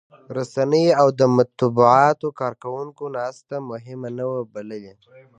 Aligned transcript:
رسنيو 0.37 0.97
او 1.01 1.07
د 1.19 1.21
مطبوعاتو 1.37 2.27
کارکوونکو 2.41 3.03
ناسته 3.17 3.55
مهمه 3.71 4.09
نه 4.17 4.25
وه 4.31 4.41
بللې. 4.53 4.93